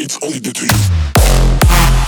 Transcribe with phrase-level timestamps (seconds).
[0.00, 2.07] It's only the to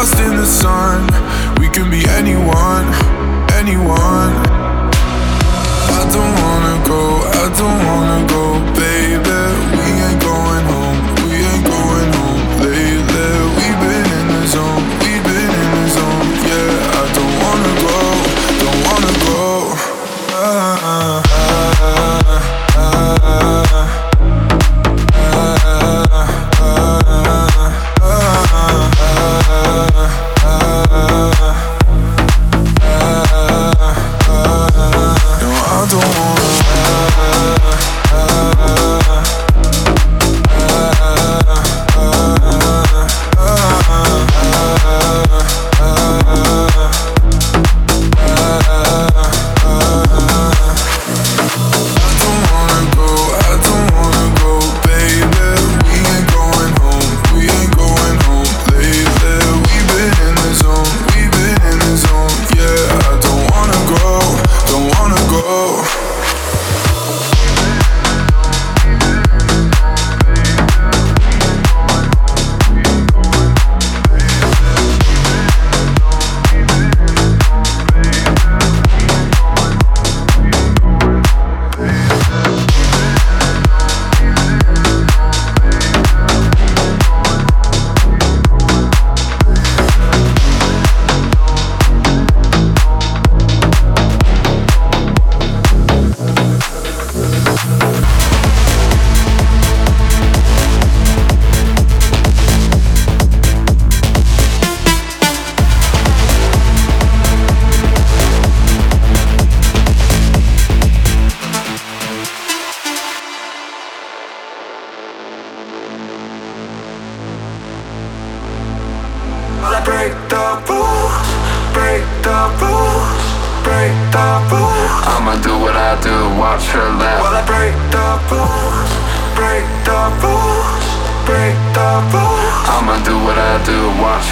[0.00, 1.09] Break the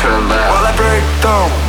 [0.01, 1.68] While I break down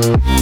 [0.00, 0.37] Thank